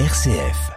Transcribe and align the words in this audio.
RCF. 0.00 0.72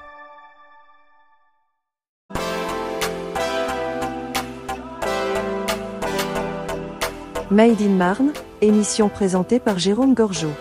Made 7.49 7.81
in 7.81 7.95
Marne, 7.97 8.31
émission 8.61 9.09
présentée 9.09 9.59
par 9.59 9.79
Jérôme 9.79 10.13
Gorgeau. 10.13 10.51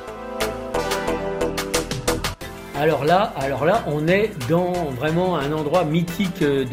Alors 2.78 3.04
là, 3.04 3.34
alors 3.36 3.66
là, 3.66 3.84
on 3.88 4.08
est 4.08 4.30
dans 4.48 4.72
vraiment 4.92 5.36
un 5.36 5.52
endroit 5.52 5.84
mythique 5.84 6.40
de, 6.40 6.64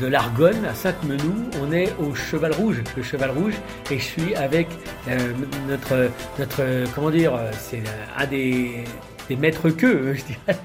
de 0.00 0.06
l'Argonne, 0.06 0.64
à 0.64 0.74
Sainte-Menou. 0.74 1.50
On 1.60 1.72
est 1.72 1.92
au 1.98 2.14
Cheval 2.14 2.52
Rouge, 2.52 2.84
le 2.96 3.02
Cheval 3.02 3.30
Rouge, 3.32 3.54
et 3.90 3.98
je 3.98 4.04
suis 4.04 4.36
avec 4.36 4.68
euh, 5.08 5.32
notre, 5.68 6.10
notre, 6.38 6.62
comment 6.94 7.10
dire, 7.10 7.32
c'est 7.58 7.82
un 8.16 8.26
des 8.26 8.84
des 9.28 9.36
maîtres 9.36 9.70
queues, 9.70 10.14
je 10.14 10.24
dirais, 10.24 10.58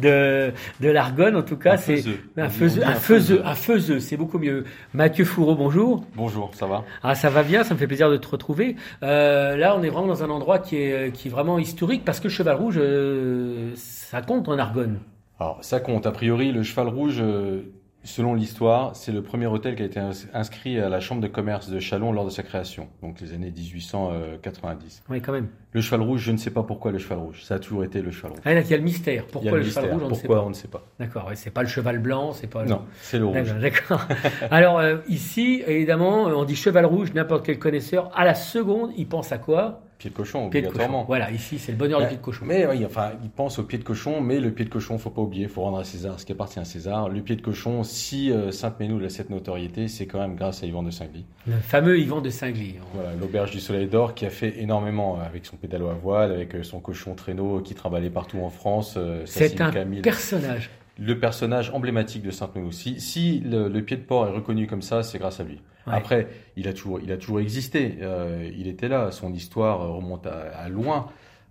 de, 0.00 0.52
de 0.84 0.90
l'Argonne. 0.90 1.36
En 1.36 1.42
tout 1.42 1.56
cas, 1.56 1.76
c'est 1.76 2.02
un 2.36 2.48
faiseux, 2.48 2.82
un 2.84 2.94
faiseux, 2.94 3.42
un 3.44 3.54
faiseux, 3.54 4.00
c'est 4.00 4.16
beaucoup 4.16 4.38
mieux. 4.38 4.64
Mathieu 4.94 5.24
Fourreau, 5.24 5.54
bonjour. 5.54 6.04
Bonjour, 6.14 6.50
ça 6.54 6.66
va? 6.66 6.84
Ah, 7.02 7.14
ça 7.14 7.30
va 7.30 7.42
bien, 7.42 7.64
ça 7.64 7.74
me 7.74 7.78
fait 7.78 7.86
plaisir 7.86 8.10
de 8.10 8.16
te 8.16 8.28
retrouver. 8.28 8.76
Euh, 9.02 9.56
là, 9.56 9.76
on 9.76 9.82
est 9.82 9.88
vraiment 9.88 10.08
dans 10.08 10.22
un 10.24 10.30
endroit 10.30 10.58
qui 10.58 10.76
est, 10.76 11.12
qui 11.12 11.28
est 11.28 11.30
vraiment 11.30 11.58
historique 11.58 12.04
parce 12.04 12.20
que 12.20 12.28
Cheval 12.28 12.56
Rouge, 12.56 12.76
euh, 12.78 13.72
ça 13.76 14.22
compte 14.22 14.48
en 14.48 14.58
Argonne. 14.58 15.00
Alors, 15.40 15.58
ça 15.62 15.80
compte. 15.80 16.06
A 16.06 16.12
priori, 16.12 16.52
le 16.52 16.62
Cheval 16.62 16.88
Rouge, 16.88 17.18
euh, 17.20 17.62
Selon 18.04 18.34
l'histoire, 18.34 18.96
c'est 18.96 19.12
le 19.12 19.22
premier 19.22 19.46
hôtel 19.46 19.76
qui 19.76 19.82
a 19.82 19.86
été 19.86 20.00
inscrit 20.34 20.80
à 20.80 20.88
la 20.88 20.98
Chambre 20.98 21.20
de 21.20 21.28
commerce 21.28 21.68
de 21.68 21.78
Chalon 21.78 22.12
lors 22.12 22.24
de 22.24 22.30
sa 22.30 22.42
création, 22.42 22.88
donc 23.00 23.20
les 23.20 23.32
années 23.32 23.52
1890. 23.52 25.04
Oui, 25.08 25.20
quand 25.20 25.32
même. 25.32 25.48
Le 25.70 25.80
cheval 25.80 26.02
rouge, 26.02 26.20
je 26.20 26.32
ne 26.32 26.36
sais 26.36 26.50
pas 26.50 26.64
pourquoi 26.64 26.90
le 26.90 26.98
cheval 26.98 27.18
rouge. 27.18 27.44
Ça 27.44 27.54
a 27.54 27.58
toujours 27.60 27.84
été 27.84 28.02
le 28.02 28.10
cheval 28.10 28.32
rouge. 28.32 28.40
Ah, 28.44 28.52
il 28.52 28.68
y 28.68 28.74
a 28.74 28.76
le 28.76 28.82
mystère. 28.82 29.24
Pourquoi 29.26 29.52
le, 29.52 29.62
cheval 29.62 29.92
rouge, 29.92 30.02
on 30.04 30.08
pourquoi, 30.08 30.10
ne 30.10 30.14
sait 30.14 30.28
pas. 30.28 30.44
on 30.44 30.48
ne 30.48 30.54
sait 30.54 30.68
pas. 30.68 30.84
D'accord, 30.98 31.30
c'est 31.34 31.50
pas 31.50 31.62
le 31.62 31.68
cheval 31.68 31.98
blanc, 32.00 32.32
c'est 32.32 32.48
pas. 32.48 32.64
Non, 32.64 32.82
c'est 33.00 33.18
le 33.18 33.26
rouge. 33.26 33.54
D'accord. 33.60 34.02
Alors 34.50 34.80
euh, 34.80 34.98
ici, 35.08 35.62
évidemment, 35.66 36.24
on 36.24 36.44
dit 36.44 36.56
cheval 36.56 36.84
rouge, 36.86 37.14
n'importe 37.14 37.46
quel 37.46 37.58
connaisseur, 37.60 38.10
à 38.14 38.24
la 38.24 38.34
seconde, 38.34 38.90
il 38.96 39.06
pense 39.06 39.30
à 39.30 39.38
quoi? 39.38 39.80
Pied 40.02 40.10
de 40.10 40.16
cochon, 40.16 40.46
obligatoirement. 40.46 41.04
Voilà, 41.04 41.30
ici, 41.30 41.58
c'est 41.58 41.72
le 41.72 41.78
bonheur 41.78 42.00
du 42.00 42.08
pied 42.08 42.16
de 42.16 42.22
cochon. 42.22 42.44
Mais 42.44 42.66
oui, 42.66 42.84
enfin, 42.84 43.12
il 43.22 43.30
pense 43.30 43.58
au 43.58 43.62
pied 43.62 43.78
de 43.78 43.84
cochon, 43.84 44.20
mais 44.20 44.40
le 44.40 44.50
pied 44.50 44.64
de 44.64 44.70
cochon, 44.70 44.98
faut 44.98 45.10
pas 45.10 45.22
oublier, 45.22 45.46
faut 45.48 45.62
rendre 45.62 45.78
à 45.78 45.84
César 45.84 46.18
ce 46.18 46.26
qui 46.26 46.32
appartient 46.32 46.58
à 46.58 46.64
César. 46.64 47.08
Le 47.08 47.20
pied 47.20 47.36
de 47.36 47.42
cochon, 47.42 47.84
si 47.84 48.30
euh, 48.30 48.50
Sainte-Ménou 48.50 49.02
a 49.04 49.08
cette 49.08 49.30
notoriété, 49.30 49.88
c'est 49.88 50.06
quand 50.06 50.18
même 50.18 50.34
grâce 50.34 50.62
à 50.62 50.66
Yvan 50.66 50.82
de 50.82 50.90
Singly. 50.90 51.24
Le 51.46 51.56
fameux 51.56 51.98
Yvan 51.98 52.20
de 52.20 52.30
Singly. 52.30 52.76
Voilà, 52.94 53.10
l'auberge 53.14 53.52
du 53.52 53.60
Soleil 53.60 53.86
d'Or 53.86 54.14
qui 54.14 54.26
a 54.26 54.30
fait 54.30 54.60
énormément 54.60 55.18
euh, 55.18 55.24
avec 55.24 55.46
son 55.46 55.56
pédalo 55.56 55.88
à 55.88 55.94
voile, 55.94 56.32
avec 56.32 56.54
euh, 56.54 56.62
son 56.62 56.80
cochon 56.80 57.14
traîneau 57.14 57.60
qui 57.60 57.74
travaillait 57.74 58.10
partout 58.10 58.38
en 58.40 58.50
France. 58.50 58.98
c'est 59.24 59.60
un 59.60 59.70
personnage 60.02 60.70
le 60.98 61.18
personnage 61.18 61.70
emblématique 61.70 62.22
de 62.22 62.30
Sainte-Menou. 62.30 62.72
Si, 62.72 63.00
si 63.00 63.40
le, 63.40 63.80
pied 63.80 63.96
de 63.96 64.02
porc 64.02 64.28
est 64.28 64.32
reconnu 64.32 64.66
comme 64.66 64.82
ça, 64.82 65.02
c'est 65.02 65.18
grâce 65.18 65.40
à 65.40 65.44
lui. 65.44 65.60
Après, 65.86 66.28
il 66.56 66.68
a 66.68 66.72
toujours, 66.72 67.00
il 67.00 67.10
a 67.10 67.16
toujours 67.16 67.40
existé. 67.40 67.98
Euh, 68.02 68.48
il 68.56 68.68
était 68.68 68.88
là. 68.88 69.10
Son 69.10 69.32
histoire 69.32 69.80
remonte 69.94 70.26
à, 70.26 70.68
loin. 70.68 71.08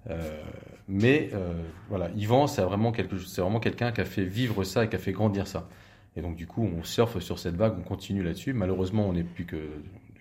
Euh, 0.09 0.41
mais 0.87 1.29
euh, 1.33 1.53
voilà, 1.89 2.09
Yvan, 2.15 2.47
c'est 2.47 2.61
vraiment 2.61 2.91
quelque, 2.91 3.17
c'est 3.17 3.41
vraiment 3.41 3.59
quelqu'un 3.59 3.91
qui 3.91 4.01
a 4.01 4.05
fait 4.05 4.23
vivre 4.23 4.63
ça 4.63 4.85
et 4.85 4.89
qui 4.89 4.95
a 4.95 4.99
fait 4.99 5.11
grandir 5.11 5.47
ça. 5.47 5.67
Et 6.15 6.21
donc 6.21 6.35
du 6.35 6.47
coup, 6.47 6.67
on 6.77 6.83
surfe 6.83 7.19
sur 7.19 7.39
cette 7.39 7.55
vague, 7.55 7.73
on 7.77 7.83
continue 7.83 8.23
là-dessus. 8.23 8.53
Malheureusement, 8.53 9.07
on 9.07 9.13
n'est 9.13 9.23
plus 9.23 9.45
que, 9.45 9.57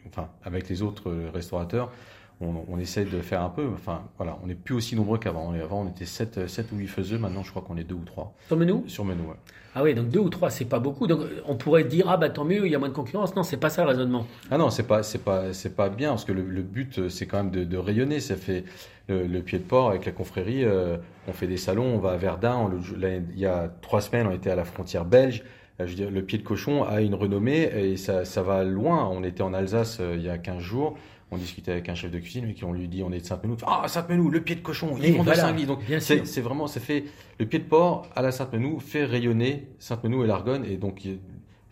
enfin, 0.07 0.29
avec 0.45 0.69
les 0.69 0.83
autres 0.83 1.13
restaurateurs, 1.33 1.93
on, 2.41 2.79
essaie 2.79 3.05
de 3.05 3.21
faire 3.21 3.43
un 3.43 3.51
peu. 3.51 3.67
Enfin, 3.75 4.03
voilà, 4.17 4.39
on 4.43 4.47
n'est 4.47 4.55
plus 4.55 4.75
aussi 4.75 4.97
nombreux 4.97 5.19
qu'avant. 5.19 5.53
Avant, 5.53 5.83
on 5.83 5.89
était 5.89 6.07
7, 6.07 6.49
7 6.49 6.73
ou 6.73 6.77
8 6.77 6.87
faiseux. 6.87 7.19
Maintenant, 7.19 7.43
je 7.43 7.51
crois 7.51 7.63
qu'on 7.63 7.77
est 7.77 7.85
2 7.85 7.95
ou 7.95 8.05
3. 8.05 8.35
Sur 8.47 8.57
Menou 8.57 8.85
Sur 8.87 9.05
Menou, 9.05 9.25
ouais. 9.29 9.37
Ah 9.75 9.83
oui, 9.83 9.95
donc 9.95 10.09
2 10.09 10.19
ou 10.19 10.31
3, 10.31 10.51
c'est 10.51 10.65
pas 10.65 10.79
beaucoup. 10.79 11.07
Donc, 11.07 11.21
on 11.47 11.57
pourrait 11.57 11.85
dire, 11.85 12.07
ah 12.09 12.17
bah 12.17 12.31
tant 12.31 12.45
mieux, 12.45 12.67
il 12.67 12.73
y 12.73 12.75
a 12.75 12.79
moins 12.79 12.89
de 12.89 12.95
concurrence. 12.95 13.37
Non, 13.37 13.43
c'est 13.43 13.59
pas 13.59 13.69
ça 13.69 13.83
le 13.83 13.89
raisonnement. 13.89 14.27
Ah 14.51 14.59
non, 14.59 14.71
c'est 14.71 14.87
pas, 14.87 15.03
c'est 15.03 15.23
pas, 15.23 15.53
c'est 15.53 15.77
pas 15.77 15.91
bien, 15.91 16.11
parce 16.11 16.25
que 16.25 16.33
le, 16.33 16.63
but, 16.63 17.09
c'est 17.09 17.27
quand 17.27 17.45
même 17.45 17.51
de, 17.51 17.77
rayonner. 17.77 18.21
Ça 18.21 18.37
fait 18.37 18.65
le, 19.09 19.41
pied 19.41 19.59
de 19.59 19.65
port 19.65 19.91
avec 19.91 20.07
la 20.07 20.13
confrérie. 20.13 20.65
Euh, 20.65 20.97
on 21.29 21.33
fait 21.33 21.47
des 21.47 21.59
salons, 21.59 21.95
on 21.95 21.99
va 21.99 22.13
à 22.13 22.17
Verdun. 22.17 22.71
il 23.03 23.39
y 23.39 23.47
a 23.47 23.71
3 23.83 24.01
semaines, 24.01 24.27
on 24.27 24.33
était 24.33 24.51
à 24.51 24.57
la 24.57 24.65
frontière 24.65 25.05
belge. 25.05 25.45
Euh, 25.81 25.87
je 25.87 25.91
veux 25.91 25.97
dire, 25.97 26.11
le 26.11 26.23
pied 26.23 26.39
de 26.39 26.43
cochon 26.43 26.85
a 26.85 27.01
une 27.01 27.15
renommée 27.15 27.63
et 27.63 27.97
ça, 27.97 28.25
ça 28.25 28.43
va 28.43 28.65
loin. 28.65 29.09
On 29.09 29.23
était 29.25 29.43
en 29.43 29.55
Alsace 29.55 29.99
euh, 30.01 30.15
il 30.17 30.23
y 30.23 30.31
a 30.31 30.39
15 30.39 30.59
jours 30.59 30.97
on 31.31 31.37
discutait 31.37 31.73
avec 31.73 31.89
un 31.89 31.95
chef 31.95 32.11
de 32.11 32.19
cuisine 32.19 32.49
et 32.49 32.55
qui 32.55 32.65
on 32.65 32.73
lui 32.73 32.89
dit 32.89 33.03
on 33.03 33.13
est 33.13 33.21
de 33.21 33.25
Sainte-Menou. 33.25 33.57
Ah 33.67 33.87
Sainte-Menou, 33.87 34.31
le 34.31 34.41
pied 34.43 34.57
de 34.57 34.61
cochon, 34.61 34.97
ils 35.03 35.17
vont 35.17 35.25
de 35.25 35.33
Saint-Gly. 35.33 35.67
Donc 35.67 35.81
c'est 36.01 36.41
vraiment, 36.41 36.67
ça 36.67 36.81
fait 36.81 37.05
le 37.39 37.47
pied 37.47 37.59
de 37.59 37.65
porc 37.65 38.09
à 38.15 38.23
la 38.23 38.33
Sainte-Menou 38.33 38.81
fait 38.81 39.05
rayonner 39.05 39.69
Sainte-Menou 39.79 40.25
et 40.25 40.27
l'Argonne 40.27 40.65
et 40.65 40.77
donc 40.77 41.07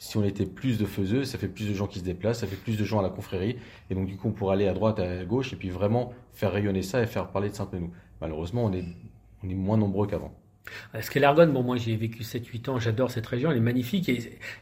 si 0.01 0.17
on 0.17 0.25
était 0.25 0.47
plus 0.47 0.79
de 0.79 0.87
faiseux, 0.87 1.25
ça 1.25 1.39
fait 1.39 1.49
plus 1.49 1.69
de 1.69 1.75
gens 1.75 1.89
qui 1.89 1.99
se 1.99 2.05
déplacent, 2.05 2.41
ça 2.41 2.47
fait 2.47 2.57
plus 2.57 2.79
de 2.79 2.85
gens 2.85 3.01
à 3.01 3.03
la 3.03 3.11
confrérie 3.11 3.57
et 3.91 3.95
donc 3.95 4.07
du 4.07 4.17
coup 4.17 4.29
on 4.29 4.33
pourrait 4.33 4.55
aller 4.55 4.69
à 4.69 4.73
droite, 4.73 5.01
à 5.01 5.25
gauche 5.25 5.53
et 5.53 5.57
puis 5.57 5.71
vraiment 5.71 6.13
faire 6.33 6.53
rayonner 6.53 6.83
ça 6.83 7.03
et 7.03 7.07
faire 7.07 7.29
parler 7.29 7.51
de 7.51 7.55
Sainte-Menou. 7.55 7.91
Malheureusement, 8.21 8.65
on 8.65 8.73
est 8.73 8.85
on 9.45 9.49
est 9.49 9.55
moins 9.55 9.77
nombreux 9.77 10.07
qu'avant. 10.07 10.33
Parce 10.93 11.11
que 11.11 11.19
l'Argonne, 11.19 11.53
bon, 11.53 11.63
moi 11.63 11.77
j'ai 11.77 11.97
vécu 11.97 12.23
7-8 12.23 12.71
ans, 12.71 12.79
j'adore 12.79 13.11
cette 13.11 13.27
région, 13.27 13.51
elle 13.51 13.59
est 13.59 13.61
magnifique. 13.61 14.11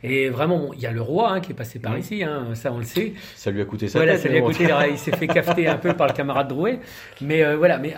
Et, 0.02 0.28
vraiment, 0.28 0.72
il 0.74 0.80
y 0.80 0.86
a 0.86 0.92
le 0.92 1.00
roi 1.00 1.32
hein, 1.32 1.40
qui 1.40 1.52
est 1.52 1.54
passé 1.54 1.78
par 1.78 1.96
ici, 1.98 2.22
hein, 2.22 2.54
ça 2.54 2.72
on 2.72 2.78
le 2.78 2.84
sait. 2.84 3.14
Ça 3.34 3.50
lui 3.50 3.60
a 3.60 3.64
coûté 3.64 3.88
ça. 3.88 3.98
Voilà, 3.98 4.18
ça 4.18 4.28
lui 4.28 4.38
a 4.38 4.40
coûté, 4.42 4.68
il 4.90 4.98
s'est 4.98 5.16
fait 5.16 5.26
cafeter 5.26 5.68
un 5.68 5.76
peu 5.76 5.94
par 5.94 6.06
le 6.06 6.12
camarade 6.12 6.48
Drouet. 6.48 6.80
Mais 7.20 7.44
euh, 7.44 7.56
voilà, 7.56 7.78
mais 7.78 7.94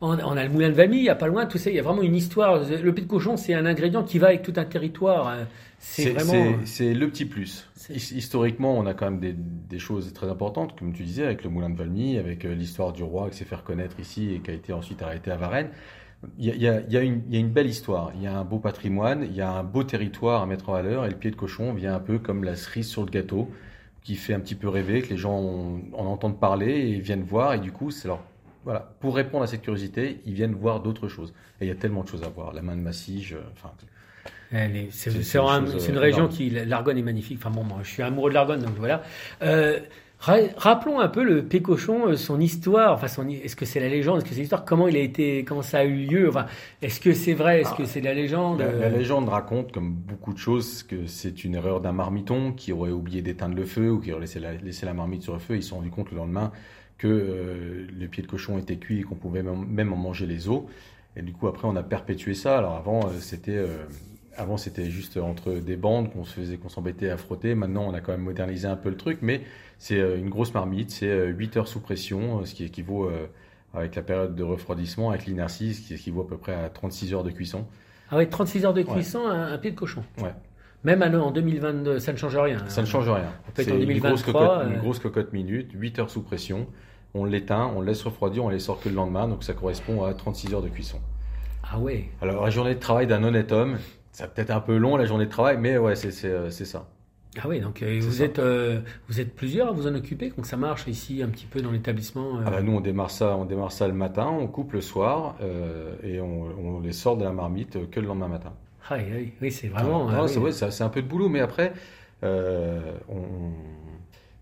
on, 0.00 0.12
a 0.12 0.44
le 0.44 0.50
moulin 0.50 0.68
de 0.68 0.74
Valmy, 0.74 0.98
il 0.98 1.02
n'y 1.02 1.08
a 1.08 1.14
pas 1.14 1.28
loin, 1.28 1.46
tout 1.46 1.58
ça, 1.58 1.70
il 1.70 1.76
y 1.76 1.78
a 1.78 1.82
vraiment 1.82 2.02
une 2.02 2.16
histoire. 2.16 2.60
Le 2.60 2.94
pied 2.94 3.04
de 3.04 3.08
cochon, 3.10 3.36
c'est 3.36 3.54
un 3.54 3.66
ingrédient 3.66 4.02
qui 4.02 4.18
va 4.18 4.28
avec 4.28 4.42
tout 4.42 4.54
un 4.56 4.64
territoire. 4.64 5.28
Hein. 5.28 5.46
C'est 5.80 6.10
vraiment. 6.10 6.58
C'est 6.64 6.92
le 6.92 7.08
petit 7.08 7.24
plus. 7.24 7.66
Historiquement, 7.88 8.78
on 8.78 8.86
a 8.86 8.94
quand 8.94 9.10
même 9.10 9.34
des, 9.68 9.78
choses 9.78 10.12
très 10.12 10.28
importantes, 10.28 10.78
comme 10.78 10.92
tu 10.92 11.02
disais, 11.02 11.24
avec 11.24 11.42
le 11.42 11.50
moulin 11.50 11.70
de 11.70 11.76
Valmy, 11.76 12.18
avec 12.18 12.44
euh, 12.44 12.54
l'histoire 12.54 12.92
du 12.92 13.02
roi 13.02 13.30
qui 13.30 13.38
s'est 13.38 13.46
fait 13.46 13.56
reconnaître 13.56 13.98
ici 13.98 14.34
et 14.34 14.40
qui 14.40 14.50
a 14.50 14.54
été 14.54 14.72
ensuite 14.72 15.02
arrêté 15.02 15.30
à 15.30 15.36
Varennes. 15.36 15.70
Il 16.38 16.44
y, 16.44 16.68
a, 16.68 16.80
y, 16.82 16.96
a 16.96 17.00
une, 17.00 17.22
y 17.30 17.36
a, 17.36 17.40
une, 17.40 17.48
belle 17.48 17.66
histoire, 17.66 18.12
il 18.14 18.22
y 18.22 18.26
a 18.26 18.38
un 18.38 18.44
beau 18.44 18.58
patrimoine, 18.58 19.24
il 19.24 19.34
y 19.34 19.40
a 19.40 19.50
un 19.50 19.62
beau 19.62 19.84
territoire 19.84 20.42
à 20.42 20.46
mettre 20.46 20.68
en 20.68 20.72
valeur, 20.72 21.06
et 21.06 21.08
le 21.08 21.16
pied 21.16 21.30
de 21.30 21.36
cochon 21.36 21.72
vient 21.72 21.94
un 21.94 22.00
peu 22.00 22.18
comme 22.18 22.44
la 22.44 22.56
cerise 22.56 22.88
sur 22.88 23.04
le 23.04 23.10
gâteau, 23.10 23.50
qui 24.02 24.16
fait 24.16 24.34
un 24.34 24.40
petit 24.40 24.54
peu 24.54 24.68
rêver, 24.68 25.00
que 25.00 25.08
les 25.08 25.16
gens 25.16 25.38
en 25.38 26.06
entendent 26.06 26.38
parler 26.38 26.72
et 26.72 27.00
viennent 27.00 27.22
voir, 27.22 27.54
et 27.54 27.58
du 27.58 27.72
coup, 27.72 27.90
c'est 27.90 28.06
leur 28.06 28.20
voilà, 28.64 28.92
pour 29.00 29.16
répondre 29.16 29.44
à 29.44 29.46
cette 29.46 29.62
curiosité, 29.62 30.20
ils 30.26 30.34
viennent 30.34 30.54
voir 30.54 30.80
d'autres 30.80 31.08
choses. 31.08 31.32
Et 31.60 31.64
il 31.64 31.68
y 31.68 31.70
a 31.70 31.74
tellement 31.74 32.02
de 32.02 32.08
choses 32.08 32.22
à 32.22 32.28
voir. 32.28 32.52
La 32.52 32.62
main 32.62 32.76
de 32.76 32.82
Massige, 32.82 33.36
enfin. 33.52 33.72
C'est 34.50 35.10
une, 35.10 35.96
euh, 35.96 36.00
région 36.00 36.26
qui, 36.26 36.50
l'Argonne 36.50 36.98
est 36.98 37.02
magnifique. 37.02 37.38
Enfin 37.40 37.50
bon, 37.50 37.62
moi, 37.62 37.78
je 37.82 37.88
suis 37.88 38.02
amoureux 38.02 38.30
de 38.30 38.34
l'Argonne, 38.34 38.60
donc 38.60 38.74
voilà. 38.76 39.02
Euh, 39.42 39.78
Rappelons 40.20 41.00
un 41.00 41.08
peu 41.08 41.22
le 41.24 41.44
Pécochon, 41.44 42.08
euh, 42.08 42.16
son 42.16 42.40
histoire. 42.40 42.92
Enfin, 42.92 43.08
son, 43.08 43.26
est-ce 43.28 43.56
que 43.56 43.64
c'est 43.64 43.80
la 43.80 43.88
légende 43.88 44.18
Est-ce 44.18 44.26
que 44.26 44.34
c'est 44.34 44.40
l'histoire 44.40 44.66
Comment 44.66 44.86
il 44.86 44.96
a 44.96 45.00
été 45.00 45.44
Comment 45.44 45.62
ça 45.62 45.78
a 45.78 45.84
eu 45.84 46.04
lieu 46.04 46.28
Enfin, 46.28 46.46
est-ce 46.82 47.00
que 47.00 47.14
c'est 47.14 47.32
vrai 47.32 47.62
Est-ce 47.62 47.74
que 47.74 47.86
c'est 47.86 48.02
la 48.02 48.12
légende 48.12 48.60
la, 48.60 48.90
légende 48.90 49.30
raconte, 49.30 49.72
comme 49.72 49.92
beaucoup 49.92 50.34
de 50.34 50.38
choses, 50.38 50.82
que 50.82 51.06
c'est 51.06 51.44
une 51.44 51.54
erreur 51.54 51.80
d'un 51.80 51.92
marmiton 51.92 52.52
qui 52.52 52.72
aurait 52.72 52.90
oublié 52.90 53.22
d'éteindre 53.22 53.54
le 53.54 53.64
feu 53.64 53.90
ou 53.90 53.98
qui 53.98 54.12
aurait 54.12 54.20
laissé 54.22 54.40
la, 54.40 54.52
laissé 54.52 54.84
la 54.84 54.92
marmite 54.92 55.22
sur 55.22 55.32
le 55.32 55.38
feu. 55.38 55.56
Ils 55.56 55.62
se 55.62 55.70
sont 55.70 55.76
rendus 55.76 55.90
compte 55.90 56.10
le 56.10 56.18
lendemain 56.18 56.52
que 56.98 57.08
euh, 57.08 57.86
le 57.98 58.06
pied 58.06 58.22
de 58.22 58.28
cochon 58.28 58.58
était 58.58 58.76
cuit 58.76 59.00
et 59.00 59.02
qu'on 59.04 59.14
pouvait 59.14 59.42
même 59.42 59.92
en 59.92 59.96
manger 59.96 60.26
les 60.26 60.50
os. 60.50 60.64
Et 61.16 61.22
du 61.22 61.32
coup, 61.32 61.48
après, 61.48 61.66
on 61.66 61.76
a 61.76 61.82
perpétué 61.82 62.34
ça. 62.34 62.58
Alors 62.58 62.76
avant, 62.76 63.06
euh, 63.06 63.12
c'était 63.20 63.58
avant, 64.40 64.56
c'était 64.56 64.90
juste 64.90 65.18
entre 65.18 65.52
des 65.52 65.76
bandes 65.76 66.10
qu'on 66.10 66.24
se 66.24 66.32
faisait, 66.32 66.56
qu'on 66.56 66.70
s'embêtait 66.70 67.10
à 67.10 67.18
frotter. 67.18 67.54
Maintenant, 67.54 67.84
on 67.86 67.92
a 67.92 68.00
quand 68.00 68.12
même 68.12 68.22
modernisé 68.22 68.66
un 68.66 68.76
peu 68.76 68.88
le 68.88 68.96
truc, 68.96 69.18
mais 69.20 69.42
c'est 69.78 69.98
euh, 69.98 70.16
une 70.16 70.30
grosse 70.30 70.54
marmite, 70.54 70.90
c'est 70.90 71.26
8 71.26 71.56
euh, 71.56 71.60
heures 71.60 71.68
sous 71.68 71.80
pression, 71.80 72.40
euh, 72.40 72.44
ce 72.46 72.54
qui 72.54 72.64
équivaut 72.64 73.10
avec 73.74 73.94
la 73.94 74.02
période 74.02 74.34
de 74.34 74.42
refroidissement, 74.42 75.10
avec 75.10 75.26
l'inertie, 75.26 75.74
ce 75.74 75.82
qui 75.82 75.94
équivaut 75.94 76.22
à 76.22 76.26
peu 76.26 76.38
près 76.38 76.54
à 76.54 76.70
36 76.70 77.14
heures 77.14 77.22
de 77.22 77.30
cuisson. 77.30 77.66
Ah 78.10 78.16
oui, 78.16 78.28
36 78.28 78.64
heures 78.64 78.74
de 78.74 78.82
cuisson, 78.82 79.26
un, 79.26 79.56
pied 79.58 79.70
de 79.70 79.76
cochon. 79.76 80.02
Ouais. 80.18 80.34
Même 80.82 81.02
en 81.02 81.30
2022, 81.30 81.98
ça 81.98 82.12
ne 82.12 82.16
change 82.16 82.36
rien. 82.36 82.66
Ça 82.68 82.80
ne 82.80 82.86
change 82.86 83.08
rien. 83.08 83.30
C'est 83.54 83.68
une, 83.68 83.98
grosse 83.98 84.22
cocotte, 84.22 84.66
une 84.66 84.78
grosse 84.78 84.98
cocotte 84.98 85.32
minute, 85.34 85.70
8 85.74 85.98
heures 85.98 86.10
sous 86.10 86.22
pression. 86.22 86.66
On 87.12 87.24
l'éteint, 87.24 87.70
on 87.76 87.80
le 87.80 87.88
laisse 87.88 88.02
refroidir, 88.02 88.44
on 88.44 88.48
les 88.48 88.58
sort 88.58 88.80
que 88.80 88.88
le 88.88 88.94
lendemain, 88.94 89.28
donc 89.28 89.44
ça 89.44 89.52
correspond 89.52 90.02
à 90.04 90.14
36 90.14 90.54
heures 90.54 90.62
de 90.62 90.68
cuisson. 90.68 90.98
Ah 91.70 91.78
ouais. 91.78 92.08
Alors 92.22 92.42
la 92.42 92.50
journée 92.50 92.74
de 92.74 92.80
travail 92.80 93.06
d'un 93.06 93.22
honnête 93.22 93.52
homme, 93.52 93.78
ça 94.12 94.26
peut-être 94.26 94.50
un 94.50 94.60
peu 94.60 94.76
long 94.76 94.96
la 94.96 95.04
journée 95.04 95.26
de 95.26 95.30
travail, 95.30 95.56
mais 95.58 95.78
ouais, 95.78 95.94
c'est 95.96 96.24
euh, 96.24 96.50
ça. 96.50 96.86
Ah 97.38 97.46
oui, 97.46 97.60
donc 97.60 97.82
euh, 97.82 98.00
vous 98.02 98.22
êtes, 98.22 98.40
euh, 98.40 98.80
vous 99.08 99.20
êtes 99.20 99.36
plusieurs 99.36 99.68
à 99.68 99.70
vous 99.70 99.86
en 99.86 99.94
occuper, 99.94 100.30
donc 100.30 100.46
ça 100.46 100.56
marche 100.56 100.88
ici 100.88 101.22
un 101.22 101.28
petit 101.28 101.46
peu 101.46 101.62
dans 101.62 101.70
l'établissement 101.70 102.40
ah 102.44 102.50
bah 102.50 102.60
Nous, 102.60 102.72
on 102.72 102.80
démarre, 102.80 103.12
ça, 103.12 103.36
on 103.36 103.44
démarre 103.44 103.70
ça 103.70 103.86
le 103.86 103.94
matin, 103.94 104.26
on 104.26 104.48
coupe 104.48 104.72
le 104.72 104.80
soir 104.80 105.36
et 106.02 106.20
on, 106.20 106.80
les 106.80 106.92
sort 106.92 107.16
de 107.16 107.24
la 107.24 107.32
marmite 107.32 107.88
que 107.90 108.00
le 108.00 108.06
lendemain 108.06 108.28
matin. 108.28 108.52
Ah 108.88 108.96
oui, 108.96 109.32
oui 109.40 109.52
c'est 109.52 109.68
vraiment. 109.68 110.08
Ah, 110.08 110.26
c'est 110.26 110.82
un 110.82 110.88
peu 110.88 111.02
de 111.02 111.06
boulot, 111.06 111.28
mais 111.28 111.40
après, 111.40 111.72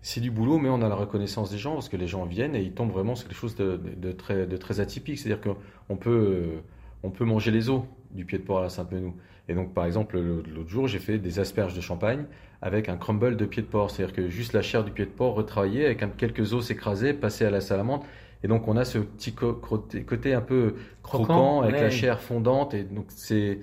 c'est 0.01 0.21
du 0.21 0.31
boulot, 0.31 0.57
mais 0.57 0.69
on 0.69 0.81
a 0.81 0.89
la 0.89 0.95
reconnaissance 0.95 1.51
des 1.51 1.59
gens 1.59 1.75
parce 1.75 1.89
que 1.89 1.97
les 1.97 2.07
gens 2.07 2.25
viennent 2.25 2.55
et 2.55 2.61
ils 2.61 2.73
tombent 2.73 2.91
vraiment 2.91 3.13
sur 3.13 3.27
quelque 3.27 3.37
chose 3.37 3.55
de, 3.55 3.79
de 3.97 4.11
très, 4.11 4.47
de 4.47 4.57
très 4.57 4.79
atypique. 4.79 5.19
C'est-à-dire 5.19 5.41
qu'on 5.41 5.95
peut 5.95 6.61
on 7.03 7.11
peut 7.11 7.25
manger 7.25 7.51
les 7.51 7.69
os 7.69 7.83
du 8.11 8.25
pied 8.25 8.37
de 8.37 8.43
porc 8.43 8.59
à 8.59 8.63
la 8.63 8.69
Sainte-Menou. 8.69 9.15
Et 9.47 9.55
donc, 9.55 9.73
par 9.73 9.85
exemple, 9.85 10.19
l'autre 10.19 10.69
jour, 10.69 10.87
j'ai 10.87 10.99
fait 10.99 11.17
des 11.17 11.39
asperges 11.39 11.73
de 11.73 11.81
champagne 11.81 12.25
avec 12.61 12.89
un 12.89 12.97
crumble 12.97 13.35
de 13.35 13.45
pied 13.45 13.63
de 13.63 13.67
porc. 13.67 13.91
C'est-à-dire 13.91 14.15
que 14.15 14.29
juste 14.29 14.53
la 14.53 14.61
chair 14.61 14.83
du 14.83 14.91
pied 14.91 15.05
de 15.05 15.09
porc 15.09 15.33
retravaillée 15.35 15.85
avec 15.85 16.03
un, 16.03 16.09
quelques 16.09 16.53
os 16.53 16.69
écrasés, 16.69 17.13
passés 17.13 17.45
à 17.45 17.49
la 17.49 17.61
salamandre. 17.61 18.05
Et 18.43 18.47
donc, 18.47 18.67
on 18.67 18.77
a 18.77 18.85
ce 18.85 18.99
petit 18.99 19.33
côté 19.33 20.33
un 20.33 20.41
peu 20.41 20.75
croquant, 21.03 21.61
avec 21.61 21.81
la 21.81 21.89
chair 21.89 22.21
fondante. 22.21 22.73
Et 22.73 22.83
donc, 22.83 23.07
c'est, 23.09 23.59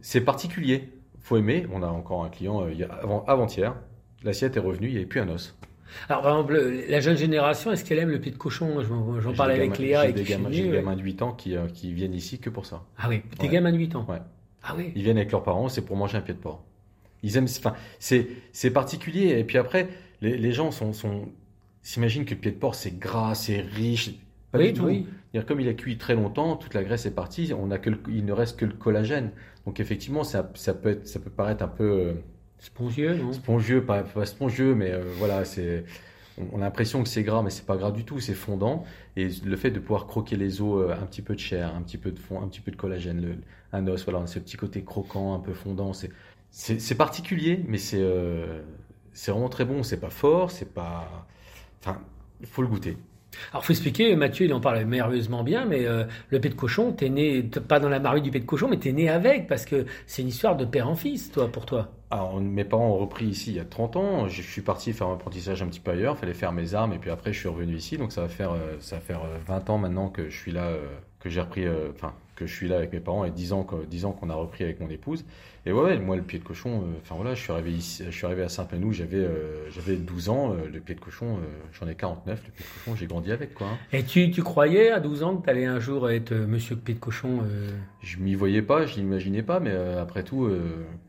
c'est 0.00 0.20
particulier. 0.22 0.92
Faut 1.20 1.36
aimer. 1.36 1.66
On 1.72 1.82
a 1.82 1.88
encore 1.88 2.24
un 2.24 2.28
client 2.28 2.62
euh, 2.62 2.72
avant, 3.02 3.24
avant-hier. 3.26 3.74
L'assiette 4.22 4.56
est 4.56 4.60
revenue, 4.60 4.88
il 4.88 4.92
n'y 4.92 4.98
avait 4.98 5.06
plus 5.06 5.20
un 5.20 5.28
os. 5.28 5.56
Alors, 6.08 6.22
par 6.22 6.32
exemple, 6.32 6.84
la 6.88 7.00
jeune 7.00 7.16
génération, 7.16 7.72
est-ce 7.72 7.84
qu'elle 7.84 7.98
aime 7.98 8.10
le 8.10 8.20
pied 8.20 8.32
de 8.32 8.36
cochon? 8.36 8.80
J'en 9.20 9.32
parlais 9.32 9.54
avec 9.54 9.78
Léa 9.78 10.08
et 10.08 10.12
des 10.12 10.24
gamins, 10.24 10.50
J'ai 10.50 10.64
des 10.64 10.70
gamins 10.70 10.96
de 10.96 11.02
8 11.02 11.22
ans 11.22 11.32
qui, 11.32 11.56
euh, 11.56 11.66
qui, 11.68 11.92
viennent 11.92 12.14
ici 12.14 12.38
que 12.38 12.50
pour 12.50 12.66
ça. 12.66 12.84
Ah 12.98 13.08
oui, 13.08 13.22
des 13.40 13.48
gamins 13.48 13.72
de 13.72 13.78
8 13.78 13.96
ans? 13.96 14.06
Ouais. 14.08 14.20
Ah 14.62 14.74
oui. 14.76 14.92
Ils 14.94 15.02
viennent 15.02 15.18
avec 15.18 15.32
leurs 15.32 15.42
parents, 15.42 15.68
c'est 15.68 15.82
pour 15.82 15.96
manger 15.96 16.18
un 16.18 16.22
pied 16.22 16.34
de 16.34 16.38
porc. 16.38 16.64
Ils 17.22 17.36
aiment, 17.36 17.48
enfin, 17.58 17.74
c'est, 17.98 18.70
particulier. 18.70 19.38
Et 19.38 19.44
puis 19.44 19.58
après, 19.58 19.88
les, 20.20 20.36
les 20.36 20.52
gens 20.52 20.70
sont, 20.70 20.92
s'imaginent 21.82 22.24
que 22.24 22.34
le 22.34 22.40
pied 22.40 22.50
de 22.50 22.56
porc 22.56 22.74
c'est 22.74 22.98
gras, 22.98 23.34
c'est 23.34 23.60
riche. 23.60 24.10
Pas 24.52 24.58
du 24.58 24.72
tout. 24.72 24.84
Oui. 24.84 25.06
Comme 25.46 25.60
il 25.60 25.68
a 25.68 25.74
cuit 25.74 25.98
très 25.98 26.14
longtemps, 26.14 26.56
toute 26.56 26.72
la 26.72 26.82
graisse 26.82 27.04
est 27.04 27.14
partie. 27.14 27.52
On 27.52 27.70
a 27.70 27.78
que 27.78 27.90
il 28.08 28.24
ne 28.24 28.32
reste 28.32 28.58
que 28.58 28.64
le 28.64 28.72
collagène. 28.72 29.32
Donc 29.66 29.80
effectivement, 29.80 30.24
ça, 30.24 30.50
ça 30.54 30.72
peut 30.72 30.90
être, 30.90 31.06
ça 31.06 31.20
peut 31.20 31.30
paraître 31.30 31.62
un 31.62 31.68
peu 31.68 31.84
euh, 31.84 32.12
Spongieux, 32.58 33.14
non? 33.14 33.32
Spongieux, 33.32 33.84
pas, 33.84 34.04
spongieux, 34.24 34.74
mais 34.74 34.90
euh, 34.92 35.02
voilà, 35.18 35.44
c'est. 35.44 35.84
On 36.52 36.58
a 36.58 36.64
l'impression 36.64 37.02
que 37.02 37.08
c'est 37.08 37.22
gras, 37.22 37.42
mais 37.42 37.48
c'est 37.50 37.64
pas 37.64 37.76
gras 37.78 37.90
du 37.90 38.04
tout, 38.04 38.20
c'est 38.20 38.34
fondant. 38.34 38.84
Et 39.16 39.28
le 39.28 39.56
fait 39.56 39.70
de 39.70 39.78
pouvoir 39.80 40.06
croquer 40.06 40.36
les 40.36 40.60
os, 40.60 40.82
euh, 40.82 40.94
un 40.94 41.06
petit 41.06 41.22
peu 41.22 41.34
de 41.34 41.40
chair, 41.40 41.74
un 41.74 41.82
petit 41.82 41.96
peu 41.98 42.10
de 42.10 42.18
fond, 42.18 42.42
un 42.42 42.48
petit 42.48 42.60
peu 42.60 42.70
de 42.70 42.76
collagène, 42.76 43.22
le, 43.22 43.36
un 43.72 43.86
os, 43.88 44.04
voilà, 44.04 44.26
ce 44.26 44.38
petit 44.38 44.56
côté 44.56 44.84
croquant, 44.84 45.34
un 45.34 45.40
peu 45.40 45.54
fondant, 45.54 45.92
c'est 46.50 46.94
particulier, 46.96 47.64
mais 47.68 47.78
c'est 47.78 48.00
euh, 48.00 48.62
c'est 49.12 49.30
vraiment 49.30 49.48
très 49.48 49.64
bon. 49.64 49.82
C'est 49.82 50.00
pas 50.00 50.10
fort, 50.10 50.50
c'est 50.50 50.72
pas. 50.74 51.26
Enfin, 51.80 52.00
il 52.40 52.46
faut 52.46 52.62
le 52.62 52.68
goûter. 52.68 52.98
Alors, 53.52 53.64
faut 53.64 53.72
expliquer, 53.72 54.14
Mathieu, 54.16 54.46
il 54.46 54.54
en 54.54 54.60
parle 54.60 54.84
merveilleusement 54.84 55.42
bien, 55.42 55.64
mais 55.64 55.86
euh, 55.86 56.04
le 56.30 56.40
pet 56.40 56.50
de 56.50 56.54
cochon, 56.54 56.92
t'es 56.92 57.08
né, 57.08 57.42
pas 57.42 57.80
dans 57.80 57.88
la 57.88 58.00
marée 58.00 58.20
du 58.20 58.30
pet 58.30 58.40
de 58.40 58.46
cochon, 58.46 58.68
mais 58.68 58.78
t'es 58.78 58.92
né 58.92 59.08
avec, 59.08 59.46
parce 59.46 59.64
que 59.64 59.86
c'est 60.06 60.22
une 60.22 60.28
histoire 60.28 60.56
de 60.56 60.64
père 60.64 60.88
en 60.88 60.96
fils, 60.96 61.30
toi, 61.30 61.50
pour 61.50 61.66
toi. 61.66 61.88
Alors, 62.10 62.40
mes 62.40 62.64
parents 62.64 62.88
ont 62.88 62.98
repris 62.98 63.26
ici 63.26 63.50
il 63.50 63.56
y 63.56 63.60
a 63.60 63.64
30 63.64 63.96
ans. 63.96 64.28
Je 64.28 64.42
suis 64.42 64.62
parti 64.62 64.92
faire 64.92 65.08
un 65.08 65.14
apprentissage 65.14 65.62
un 65.62 65.66
petit 65.66 65.80
peu 65.80 65.90
ailleurs. 65.90 66.14
Il 66.16 66.20
fallait 66.20 66.34
faire 66.34 66.52
mes 66.52 66.74
armes, 66.74 66.92
et 66.92 66.98
puis 66.98 67.10
après, 67.10 67.32
je 67.32 67.40
suis 67.40 67.48
revenu 67.48 67.74
ici. 67.74 67.96
Donc, 67.98 68.12
ça 68.12 68.22
va 68.22 68.28
faire, 68.28 68.52
euh, 68.52 68.76
ça 68.80 68.96
va 68.96 69.02
faire 69.02 69.22
20 69.46 69.68
euh, 69.68 69.72
ans 69.72 69.78
maintenant 69.78 70.08
que 70.08 70.28
je 70.28 70.36
suis 70.36 70.52
là, 70.52 70.70
que 71.20 71.28
j'ai 71.28 71.40
repris, 71.40 71.64
enfin, 71.94 72.14
que 72.36 72.46
je 72.46 72.54
suis 72.54 72.68
là 72.68 72.76
avec 72.76 72.92
mes 72.92 73.00
parents, 73.00 73.24
et 73.24 73.30
10 73.30 73.52
ans, 73.52 73.66
10 73.88 74.04
ans 74.04 74.12
qu'on 74.12 74.30
a 74.30 74.34
repris 74.34 74.62
avec 74.62 74.78
mon 74.80 74.88
épouse. 74.88 75.24
Et 75.64 75.72
ouais, 75.72 75.98
moi, 75.98 76.14
le 76.14 76.22
pied 76.22 76.38
de 76.38 76.44
cochon, 76.44 76.82
euh, 76.82 76.98
enfin 77.02 77.16
voilà, 77.16 77.34
je 77.34 77.42
suis 77.42 77.50
arrivé 77.50 77.72
ici, 77.72 78.04
je 78.06 78.10
suis 78.12 78.24
arrivé 78.24 78.42
à 78.42 78.48
Saint-Penou, 78.48 78.92
j'avais 78.92 79.16
euh, 79.16 79.68
j'avais 79.70 79.96
12 79.96 80.28
ans, 80.28 80.52
euh, 80.52 80.68
le 80.72 80.78
pied 80.78 80.94
de 80.94 81.00
cochon, 81.00 81.38
j'en 81.72 81.88
ai 81.88 81.96
49, 81.96 82.40
le 82.46 82.52
pied 82.52 82.64
de 82.64 82.84
cochon, 82.84 82.96
j'ai 82.96 83.06
grandi 83.06 83.32
avec 83.32 83.52
quoi. 83.54 83.66
Hein. 83.66 83.78
Et 83.92 84.04
tu, 84.04 84.30
tu 84.30 84.44
croyais 84.44 84.92
à 84.92 85.00
12 85.00 85.24
ans 85.24 85.36
que 85.38 85.44
tu 85.44 85.50
allais 85.50 85.64
un 85.64 85.80
jour 85.80 86.08
être 86.08 86.32
monsieur 86.32 86.76
pied 86.76 86.94
de 86.94 87.00
cochon 87.00 87.40
Je 88.00 88.18
m'y 88.18 88.36
voyais 88.36 88.62
pas, 88.62 88.86
je 88.86 88.94
l'imaginais 88.94 89.42
pas, 89.42 89.58
mais 89.58 89.74
après 89.74 90.22
tout, 90.22 90.48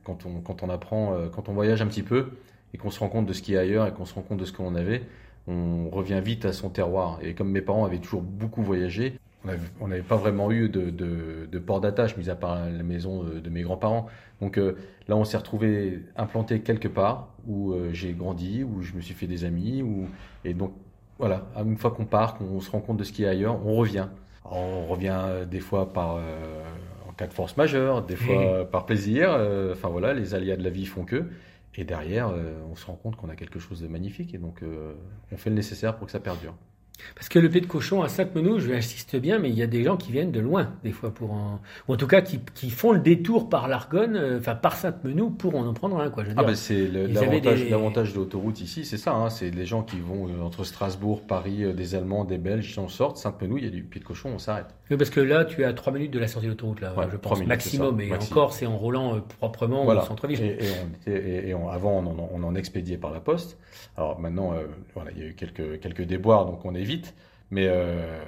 quand, 0.03 0.25
on, 0.25 0.41
quand 0.41 0.63
on 0.63 0.69
apprend, 0.69 1.15
quand 1.31 1.49
on 1.49 1.53
voyage 1.53 1.83
un 1.83 1.87
petit 1.87 2.03
peu 2.03 2.31
et 2.73 2.77
qu'on 2.79 2.89
se 2.89 2.99
rend 2.99 3.09
compte 3.09 3.27
de 3.27 3.33
ce 3.33 3.43
qu'il 3.43 3.53
y 3.53 3.57
a 3.57 3.61
ailleurs 3.61 3.85
et 3.85 3.91
qu'on 3.91 4.05
se 4.05 4.15
rend 4.15 4.21
compte 4.21 4.39
de 4.39 4.45
ce 4.45 4.53
qu'on 4.53 4.73
avait, 4.73 5.03
on 5.47 5.89
revient 5.89 6.21
vite 6.23 6.45
à 6.45 6.53
son 6.53 6.69
terroir. 6.69 7.19
Et 7.21 7.35
comme 7.35 7.51
mes 7.51 7.61
parents 7.61 7.85
avaient 7.85 7.99
toujours 7.99 8.21
beaucoup 8.23 8.63
voyagé, 8.63 9.19
on 9.79 9.87
n'avait 9.87 10.01
pas 10.01 10.15
vraiment 10.15 10.51
eu 10.51 10.69
de, 10.69 11.59
port 11.59 11.81
d'attache, 11.81 12.17
mis 12.17 12.29
à 12.29 12.35
part 12.35 12.65
la 12.65 12.83
maison 12.83 13.23
de, 13.23 13.49
mes 13.49 13.61
grands-parents. 13.61 14.07
Donc 14.41 14.57
euh, 14.57 14.77
là, 15.07 15.15
on 15.15 15.23
s'est 15.23 15.37
retrouvé 15.37 16.03
implanté 16.15 16.61
quelque 16.61 16.87
part 16.87 17.29
où 17.47 17.71
euh, 17.71 17.89
j'ai 17.93 18.13
grandi, 18.13 18.63
où 18.63 18.81
je 18.81 18.93
me 18.93 19.01
suis 19.01 19.13
fait 19.13 19.27
des 19.27 19.45
amis. 19.45 19.83
Et 20.45 20.53
donc, 20.53 20.73
voilà, 21.17 21.47
une 21.55 21.77
fois 21.77 21.91
qu'on 21.91 22.05
part, 22.05 22.35
qu'on 22.35 22.59
se 22.59 22.69
rend 22.69 22.79
compte 22.79 22.97
de 22.97 23.03
ce 23.03 23.11
qu'il 23.11 23.25
y 23.25 23.27
a 23.27 23.31
ailleurs, 23.31 23.65
on 23.65 23.75
revient. 23.75 24.07
on 24.45 24.85
revient 24.85 25.19
euh, 25.25 25.45
des 25.45 25.59
fois 25.59 25.91
par, 25.91 26.19
en 27.07 27.13
cas 27.13 27.27
de 27.27 27.33
force 27.33 27.57
majeure, 27.57 28.03
des 28.03 28.15
fois 28.15 28.69
par 28.69 28.85
plaisir. 28.85 29.31
Enfin 29.71 29.89
voilà, 29.89 30.13
les 30.13 30.35
aléas 30.35 30.57
de 30.57 30.63
la 30.63 30.69
vie 30.69 30.85
font 30.85 31.03
que. 31.03 31.25
Et 31.79 31.83
derrière, 31.83 32.33
on 32.71 32.75
se 32.75 32.87
rend 32.87 32.95
compte 32.95 33.15
qu'on 33.17 33.29
a 33.29 33.35
quelque 33.35 33.59
chose 33.59 33.81
de 33.81 33.87
magnifique. 33.87 34.33
Et 34.33 34.39
donc, 34.39 34.63
on 35.31 35.37
fait 35.37 35.51
le 35.51 35.55
nécessaire 35.55 35.95
pour 35.95 36.07
que 36.07 36.11
ça 36.11 36.19
perdure. 36.19 36.55
Parce 37.15 37.29
que 37.29 37.39
le 37.39 37.49
pied 37.49 37.61
de 37.61 37.65
cochon 37.65 38.01
à 38.01 38.09
Sainte-Menou, 38.09 38.59
je 38.59 38.71
insiste 38.71 39.15
bien, 39.15 39.39
mais 39.39 39.49
il 39.49 39.55
y 39.55 39.61
a 39.61 39.67
des 39.67 39.83
gens 39.83 39.97
qui 39.97 40.11
viennent 40.11 40.31
de 40.31 40.39
loin, 40.39 40.73
des 40.83 40.91
fois, 40.91 41.13
pour 41.13 41.31
en... 41.31 41.59
ou 41.87 41.93
en 41.93 41.97
tout 41.97 42.07
cas 42.07 42.21
qui, 42.21 42.39
qui 42.53 42.69
font 42.69 42.91
le 42.91 42.99
détour 42.99 43.49
par 43.49 43.67
l'Argonne, 43.67 44.15
euh, 44.15 44.39
enfin 44.39 44.55
par 44.55 44.75
Sainte-Menou, 44.75 45.31
pour 45.31 45.55
en 45.55 45.73
prendre 45.73 45.99
un. 45.99 46.09
Quoi. 46.09 46.23
Je 46.23 46.29
veux 46.29 46.35
ah 46.37 46.43
ben 46.43 46.55
c'est 46.55 46.87
l'avantage 46.87 48.13
de 48.13 48.17
l'autoroute 48.17 48.61
ici, 48.61 48.85
c'est 48.85 48.97
ça. 48.97 49.13
Hein, 49.13 49.29
c'est 49.29 49.49
les 49.49 49.65
gens 49.65 49.83
qui 49.83 49.99
vont 49.99 50.27
euh, 50.27 50.41
entre 50.43 50.63
Strasbourg, 50.63 51.21
Paris, 51.25 51.63
euh, 51.63 51.73
des 51.73 51.95
Allemands, 51.95 52.25
des 52.25 52.37
Belges, 52.37 52.73
qui 52.73 52.79
en 52.79 52.87
sortent. 52.87 53.17
Sainte-Menou, 53.17 53.57
il 53.57 53.65
y 53.65 53.67
a 53.67 53.71
du 53.71 53.83
pied 53.83 54.01
de 54.01 54.05
cochon, 54.05 54.31
on 54.35 54.39
s'arrête. 54.39 54.67
Oui, 54.89 54.97
parce 54.97 55.09
que 55.09 55.19
là, 55.19 55.45
tu 55.45 55.61
es 55.61 55.65
à 55.65 55.73
3 55.73 55.93
minutes 55.93 56.11
de 56.11 56.19
la 56.19 56.27
sortie 56.27 56.47
de 56.47 56.51
l'autoroute, 56.51 56.81
là, 56.81 56.93
je 57.11 57.17
pense, 57.17 57.43
maximum. 57.43 57.99
Et 58.01 58.13
encore, 58.13 58.53
c'est 58.53 58.65
en 58.65 58.77
roulant 58.77 59.19
proprement 59.39 59.85
au 59.85 60.01
centre-ville. 60.01 60.57
Et, 61.05 61.49
et, 61.49 61.53
avant, 61.53 61.99
on 61.99 62.05
en, 62.07 62.29
on 62.33 62.43
en, 62.43 62.55
expédiait 62.55 62.97
par 62.97 63.11
la 63.11 63.19
poste. 63.19 63.57
Alors 63.97 64.19
maintenant, 64.19 64.53
voilà, 64.93 65.11
il 65.15 65.21
y 65.21 65.25
a 65.25 65.27
eu 65.27 65.33
quelques, 65.33 65.79
quelques 65.79 66.03
déboires, 66.03 66.45
donc 66.45 66.63
on 66.65 66.73
Mais, 67.49 67.67
euh, 67.67 68.21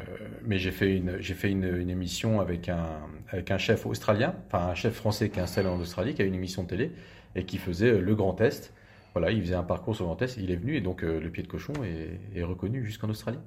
mais 0.46 0.60
j'ai 0.60 0.72
fait, 0.72 0.96
une, 0.96 1.18
j'ai 1.20 1.52
émission 1.52 2.40
avec 2.40 2.70
un, 2.70 3.02
avec 3.30 3.52
un 3.52 3.58
chef 3.58 3.86
australien, 3.86 4.34
enfin 4.48 4.68
un 4.68 4.76
chef 4.76 4.94
français 4.94 5.30
qui 5.30 5.40
est 5.40 5.42
installé 5.42 5.68
en 5.68 5.80
Australie, 5.80 6.14
qui 6.14 6.22
a 6.22 6.26
une 6.26 6.36
émission 6.36 6.64
de 6.64 6.70
télé 6.70 6.92
et 7.36 7.44
qui 7.44 7.58
faisait 7.58 8.00
le 8.00 8.16
Grand 8.16 8.40
Est. 8.40 8.74
Voilà, 9.14 9.32
il 9.32 9.42
faisait 9.42 9.56
un 9.56 9.64
parcours 9.64 9.96
sur 9.96 10.16
Est, 10.22 10.38
il 10.38 10.52
est 10.52 10.56
venu 10.56 10.76
et 10.76 10.82
donc 10.82 11.04
euh, 11.04 11.20
le 11.20 11.30
pied 11.30 11.44
de 11.44 11.48
cochon 11.48 11.74
est, 11.84 12.20
est 12.38 12.44
reconnu 12.44 12.86
jusqu'en 12.86 13.10
Australie. 13.10 13.40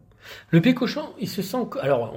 Le 0.51 0.61
pied 0.61 0.73
de 0.73 0.79
cochon, 0.79 1.03
il 1.21 1.29
se 1.29 1.43
sent. 1.43 1.59
Alors, 1.81 2.15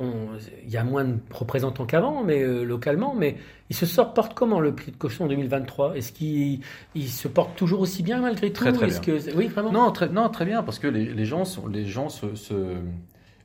il 0.63 0.69
y 0.69 0.77
a 0.77 0.83
moins 0.83 1.06
de 1.06 1.18
représentants 1.31 1.86
qu'avant, 1.86 2.24
mais 2.24 2.42
euh, 2.42 2.63
localement, 2.63 3.15
mais 3.15 3.38
il 3.69 3.75
se 3.75 3.86
sort, 3.86 4.13
porte 4.13 4.33
comment 4.33 4.59
le 4.59 4.75
pied 4.75 4.92
de 4.92 4.97
cochon 4.97 5.25
en 5.25 5.27
2023 5.27 5.97
Est-ce 5.97 6.12
qu'il 6.12 6.59
il 6.94 7.07
se 7.07 7.27
porte 7.27 7.56
toujours 7.56 7.81
aussi 7.81 8.03
bien 8.03 8.19
malgré 8.19 8.51
tout? 8.51 8.62
Très 8.62 8.74
très 8.74 8.88
bien. 8.88 9.00
Que, 9.00 9.36
oui, 9.36 9.47
vraiment? 9.47 9.71
Non, 9.71 9.92
très, 9.92 10.09
non, 10.09 10.30
très 10.30 10.45
bien, 10.45 10.62
parce 10.62 10.77
que 10.77 10.88
les, 10.88 11.06
les 11.06 11.25
gens, 11.25 11.45
sont, 11.45 11.68
les 11.68 11.86
gens 11.86 12.09
se, 12.09 12.36
se 12.36 12.75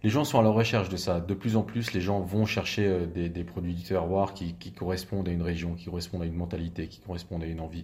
les 0.02 0.08
gens 0.08 0.24
sont 0.24 0.38
à 0.38 0.42
la 0.42 0.50
recherche 0.50 0.88
de 0.88 0.96
ça. 0.96 1.20
De 1.20 1.34
plus 1.34 1.56
en 1.56 1.62
plus, 1.62 1.92
les 1.92 2.00
gens 2.00 2.20
vont 2.20 2.46
chercher 2.46 2.86
euh, 2.86 3.06
des, 3.06 3.44
produits 3.44 3.74
du 3.74 3.82
terroir 3.82 4.32
qui, 4.32 4.54
correspondent 4.72 5.28
à 5.28 5.32
une 5.32 5.42
région, 5.42 5.74
qui 5.74 5.86
correspondent 5.86 6.22
à 6.22 6.26
une 6.26 6.36
mentalité, 6.36 6.86
qui 6.86 7.00
correspondent 7.00 7.42
à 7.42 7.46
une 7.46 7.60
envie. 7.60 7.82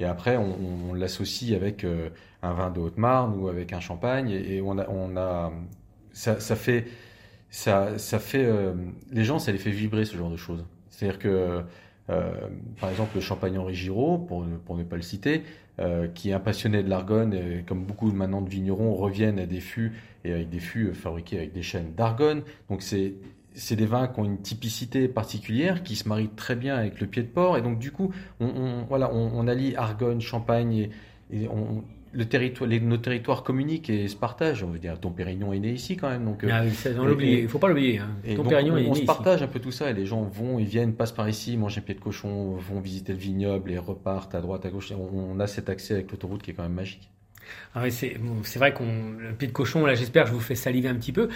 Et 0.00 0.04
après, 0.04 0.36
on, 0.36 0.92
l'associe 0.94 1.54
avec 1.54 1.84
euh, 1.84 2.08
un 2.42 2.52
vin 2.52 2.70
de 2.70 2.80
Haute-Marne 2.80 3.38
ou 3.38 3.48
avec 3.48 3.72
un 3.72 3.80
champagne, 3.80 4.30
et, 4.30 4.60
on 4.60 4.78
a, 4.78 5.52
ça, 6.12 6.34
fait, 6.56 6.86
ça, 7.50 7.96
fait, 8.18 8.44
euh, 8.44 8.74
les 9.12 9.24
gens, 9.24 9.38
ça 9.38 9.52
les 9.52 9.58
fait 9.58 9.70
vibrer 9.70 10.04
ce 10.04 10.16
genre 10.16 10.30
de 10.30 10.36
choses. 10.36 10.64
C'est-à-dire 10.88 11.18
que, 11.18 11.62
par 12.80 12.90
exemple, 12.90 13.12
le 13.14 13.20
champagne 13.20 13.56
Henri 13.56 13.74
Giraud, 13.74 14.18
pour, 14.18 14.44
ne 14.44 14.82
pas 14.82 14.96
le 14.96 15.02
citer, 15.02 15.44
euh, 15.80 16.08
qui 16.08 16.28
est 16.28 16.34
un 16.34 16.40
passionné 16.40 16.82
de 16.82 16.90
l'argonne, 16.90 17.32
et 17.32 17.64
comme 17.66 17.84
beaucoup 17.84 18.12
maintenant 18.12 18.42
de 18.42 18.50
vignerons 18.50 18.94
reviennent 18.94 19.38
à 19.38 19.46
des 19.46 19.60
fûts 19.60 19.94
et 20.24 20.32
avec 20.32 20.50
des 20.50 20.58
fûts 20.58 20.88
euh, 20.88 20.92
fabriqués 20.92 21.38
avec 21.38 21.52
des 21.52 21.62
chênes 21.62 21.94
d'argonne. 21.94 22.42
Donc 22.68 22.82
c'est 22.82 23.14
c'est 23.54 23.76
des 23.76 23.86
vins 23.86 24.08
qui 24.08 24.20
ont 24.20 24.24
une 24.24 24.40
typicité 24.40 25.08
particulière, 25.08 25.82
qui 25.82 25.96
se 25.96 26.08
marient 26.08 26.30
très 26.34 26.56
bien 26.56 26.76
avec 26.76 27.00
le 27.00 27.06
pied 27.06 27.22
de 27.22 27.28
porc. 27.28 27.58
Et 27.58 27.62
donc 27.62 27.78
du 27.78 27.92
coup, 27.92 28.12
on, 28.40 28.84
voilà, 28.88 29.12
on, 29.12 29.46
allie 29.46 29.74
argonne, 29.76 30.20
champagne 30.20 30.90
et, 31.32 31.48
on, 31.48 31.84
le 32.12 32.24
territoire, 32.24 32.68
les, 32.68 32.80
nos 32.80 32.96
territoires 32.96 33.44
communiquent 33.44 33.90
et 33.90 34.08
se 34.08 34.16
partagent. 34.16 34.64
On 34.64 34.68
veut 34.68 34.78
dire, 34.78 34.98
ton 34.98 35.10
Pérignon 35.10 35.52
est 35.52 35.60
né 35.60 35.72
ici 35.72 35.96
quand 35.96 36.08
même. 36.08 36.24
Donc, 36.24 36.42
euh, 36.42 36.48
ah 36.52 36.64
il 36.64 37.42
ne 37.42 37.48
faut 37.48 37.58
pas 37.58 37.68
l'oublier. 37.68 37.98
Hein. 37.98 38.08
Pérignon 38.24 38.74
on, 38.74 38.78
est 38.78 38.82
né 38.82 38.88
on 38.90 38.94
se 38.94 39.04
partage 39.04 39.42
un 39.42 39.46
peu 39.46 39.60
tout 39.60 39.70
ça 39.70 39.90
et 39.90 39.94
les 39.94 40.06
gens 40.06 40.22
vont, 40.22 40.58
ils 40.58 40.66
viennent, 40.66 40.94
passent 40.94 41.12
par 41.12 41.28
ici, 41.28 41.56
mangent 41.56 41.78
un 41.78 41.82
pied 41.82 41.94
de 41.94 42.00
cochon, 42.00 42.56
vont 42.56 42.80
visiter 42.80 43.12
le 43.12 43.18
vignoble 43.18 43.70
et 43.70 43.78
repartent 43.78 44.34
à 44.34 44.40
droite, 44.40 44.66
à 44.66 44.70
gauche. 44.70 44.92
On, 44.92 45.38
a 45.38 45.46
cet 45.46 45.68
accès 45.68 45.94
avec 45.94 46.10
l'autoroute 46.10 46.42
qui 46.42 46.50
est 46.50 46.54
quand 46.54 46.64
même 46.64 46.72
magique. 46.72 47.10
Ah 47.74 47.82
oui, 47.82 47.90
c'est 47.90 48.58
vrai 48.58 48.72
qu'on 48.72 49.12
le 49.18 49.32
pied 49.32 49.48
de 49.48 49.52
cochon, 49.52 49.84
là 49.84 49.94
j'espère 49.94 50.24
que 50.24 50.28
je 50.28 50.34
vous 50.34 50.40
fais 50.40 50.54
saliver 50.54 50.88
un 50.88 50.94
petit 50.94 51.12
peu. 51.12 51.28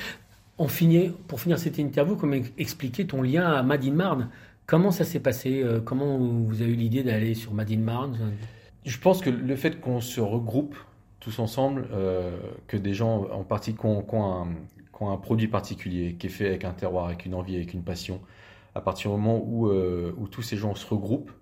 Pour 0.56 0.70
finir 0.70 1.12
cette 1.56 1.78
interview, 1.78 2.16
comment 2.16 2.37
expliquer 2.58 3.06
ton 3.06 3.23
lien 3.23 3.46
à 3.46 3.62
Madine 3.62 3.94
Marne 3.94 4.30
Comment 4.66 4.90
ça 4.90 5.04
s'est 5.04 5.20
passé 5.20 5.62
euh, 5.62 5.80
Comment 5.80 6.16
vous 6.16 6.62
avez 6.62 6.73
eu 6.73 6.76
l'idée 6.76 7.02
d'aller 7.02 7.34
sur 7.34 7.52
Madine 7.52 7.82
Marne 7.82 8.32
Je 8.84 8.99
pense 8.99 9.20
que 9.20 9.30
le 9.30 9.56
fait 9.56 9.80
qu'on 9.80 10.00
se 10.00 10.20
regroupe 10.20 10.76
tous 11.25 11.38
ensemble 11.38 11.88
euh, 11.92 12.37
que 12.66 12.76
des 12.76 12.92
gens 12.92 13.26
en 13.30 13.44
partie 13.44 13.75
qui 13.75 13.87
ont, 13.87 14.04
un, 15.00 15.16
produit 15.16 15.49
particulier, 15.49 16.14
qui 16.14 16.26
est 16.26 16.30
fait 16.30 16.46
avec 16.46 16.64
un 16.64 16.73
terroir, 16.73 17.06
avec 17.06 17.25
une 17.25 17.34
envie, 17.34 17.56
avec 17.56 17.73
une 17.73 17.82
passion. 17.82 18.20
À 18.75 18.82
partir 18.82 19.11
du 19.11 19.16
moment 19.16 19.42
où, 19.42 19.68
euh, 19.68 20.12
tous 20.30 20.42
ces 20.42 20.58
gens 20.58 20.75
se 20.75 20.87
regroupent, 20.87 21.32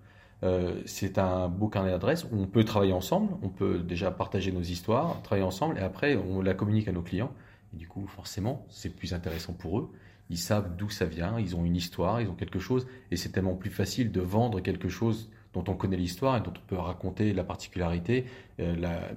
euh, 0.44 0.80
c'est 0.86 1.18
un 1.18 1.48
beau 1.48 1.66
carnet 1.68 1.90
d'adresses 1.90 2.24
où 2.24 2.36
on 2.40 2.46
peut 2.46 2.64
travailler 2.64 2.92
ensemble, 2.92 3.34
on 3.42 3.48
peut 3.48 3.80
déjà 3.80 4.12
partager 4.12 4.52
nos 4.52 4.62
histoires, 4.62 5.20
travailler 5.22 5.46
ensemble, 5.46 5.78
et 5.78 5.80
après 5.80 6.16
on 6.16 6.42
la 6.42 6.54
communique 6.54 6.86
à 6.86 6.92
nos 6.92 7.02
clients. 7.02 7.32
Et 7.72 7.76
du 7.76 7.88
coup, 7.88 8.06
forcément, 8.06 8.66
c'est 8.68 8.90
plus 8.90 9.14
intéressant 9.14 9.52
pour 9.52 9.78
eux. 9.78 9.90
ils 10.30 10.38
savent 10.38 10.76
d'où 10.76 10.88
ça 10.90 11.04
vient, 11.04 11.38
ils 11.38 11.56
ont 11.56 11.64
une 11.64 11.76
histoire, 11.76 12.20
ils 12.20 12.28
ont 12.28 12.34
quelque 12.34 12.58
chose, 12.58 12.86
et 13.10 13.16
c'est 13.16 13.30
tellement 13.30 13.54
plus 13.54 13.70
facile 13.70 14.12
de 14.12 14.20
vendre 14.20 14.60
quelque 14.60 14.88
chose 14.88 15.30
dont 15.52 15.64
on 15.68 15.74
connaît 15.74 15.96
l'histoire 15.96 16.36
et 16.36 16.40
dont 16.40 16.52
on 16.56 16.66
peut 16.66 16.76
raconter 16.76 17.32
la 17.32 17.44
particularité, 17.44 18.24
euh, 18.60 18.74
la, 18.76 19.10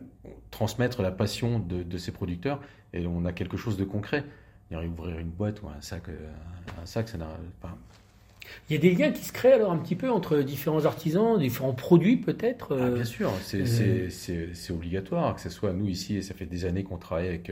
transmettre 0.51 1.01
la 1.01 1.11
passion 1.11 1.59
de, 1.59 1.97
ces 1.97 2.11
producteurs, 2.11 2.61
et 2.93 3.07
on 3.07 3.25
a 3.25 3.33
quelque 3.33 3.57
chose 3.57 3.77
de 3.77 3.85
concret. 3.85 4.23
Ouvrir 4.71 5.19
une 5.19 5.29
boîte 5.29 5.61
ou 5.61 5.69
un 5.69 5.79
sac, 5.79 6.09
euh, 6.09 6.29
un 6.81 6.85
sac 6.85 7.07
ça 7.07 7.17
n'a 7.17 7.29
pas. 7.61 7.77
Il 8.69 8.73
y 8.73 8.75
a 8.77 8.81
des 8.81 8.93
liens 8.93 9.11
qui 9.11 9.23
se 9.23 9.31
créent 9.31 9.53
alors 9.53 9.71
un 9.71 9.77
petit 9.77 9.95
peu 9.95 10.11
entre 10.11 10.39
différents 10.39 10.85
artisans, 10.85 11.39
différents 11.39 11.73
produits 11.73 12.17
peut-être 12.17 12.77
ah, 12.77 12.89
Bien 12.89 13.05
sûr, 13.05 13.31
c'est 13.41 14.71
obligatoire, 14.71 15.33
que 15.35 15.41
ce 15.41 15.49
soit 15.49 15.71
nous 15.71 15.87
ici, 15.87 16.17
et 16.17 16.21
ça 16.21 16.33
fait 16.33 16.45
des 16.45 16.65
années 16.65 16.83
qu'on 16.83 16.97
travaille 16.97 17.27
avec 17.27 17.49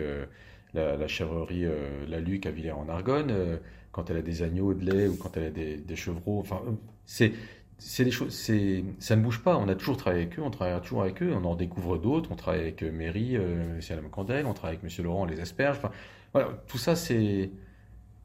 la, 0.74 0.98
la 0.98 1.08
chèvrerie 1.08 1.65
euh, 1.65 2.06
La 2.08 2.20
Luc 2.20 2.46
à 2.46 2.51
Villers-en-Argonne, 2.51 3.32
euh, 3.32 3.58
quand 3.92 4.10
elle 4.10 4.18
a 4.18 4.22
des 4.22 4.44
agneaux 4.44 4.74
de 4.74 4.86
lait 4.86 5.08
ou 5.08 5.15
quand 5.18 5.38
elle 5.38 5.46
a 5.46 5.50
des, 5.50 5.77
des 5.77 5.96
chevreaux. 5.96 6.39
Enfin, 6.39 6.62
c'est 7.06 7.34
c'est 7.80 8.06
des 8.06 8.12
choses, 8.12 8.34
c'est, 8.34 8.84
ça 9.00 9.15
ne 9.15 9.22
bouge 9.22 9.42
pas. 9.44 9.58
On 9.58 9.68
a 9.68 9.75
toujours 9.75 9.98
travaillé 9.98 10.24
avec 10.24 10.39
eux, 10.39 10.42
on 10.42 10.51
travaille 10.51 10.80
toujours 10.82 11.01
avec 11.01 11.22
eux, 11.22 11.34
on 11.34 11.44
en 11.44 11.56
découvre 11.56 11.98
d'autres. 11.98 12.32
On 12.32 12.36
travaille 12.36 12.62
avec 12.62 12.82
euh, 12.82 12.92
Mairie, 12.92 13.36
euh, 13.36 13.75
M. 13.75 13.82
Alain 13.89 14.10
Candel, 14.10 14.46
on 14.46 14.53
travaille 14.53 14.75
avec 14.75 14.84
Monsieur 14.84 15.03
Laurent, 15.03 15.25
les 15.25 15.39
asperges. 15.42 15.77
Enfin, 15.77 15.92
voilà, 16.32 16.50
tout 16.68 16.77
ça, 16.77 16.96
c'est, 16.96 17.51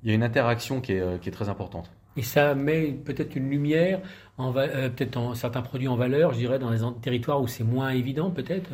il 0.03 0.09
y 0.09 0.11
a 0.11 0.15
une 0.15 0.23
interaction 0.23 0.81
qui 0.81 0.93
est, 0.93 1.21
qui 1.21 1.29
est 1.29 1.33
très 1.33 1.49
importante. 1.49 1.91
Et 2.17 2.23
ça 2.23 2.55
met 2.55 2.93
peut-être 2.93 3.37
une 3.37 3.51
lumière, 3.51 4.01
en 4.39 4.53
peut-être 4.53 5.17
en 5.17 5.35
certains 5.35 5.63
produits 5.63 5.89
en 5.89 5.97
valeur, 5.97 6.33
je 6.33 6.39
dirais, 6.39 6.59
dans 6.59 6.71
les 6.71 6.81
territoires 7.01 7.41
où 7.41 7.47
c'est 7.47 7.65
moins 7.65 7.91
évident, 7.91 8.31
peut-être? 8.31 8.71